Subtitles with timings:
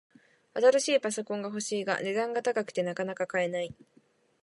[0.55, 3.75] 新しいパソコンが欲しいが、値段が高くてなかなか買えない